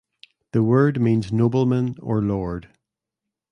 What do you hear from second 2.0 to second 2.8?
or "lord".